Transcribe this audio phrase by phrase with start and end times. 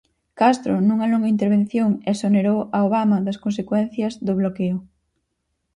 [0.39, 4.77] Castro, nunha longa intervención, exonerou a Obama das consecuencias do bloqueo.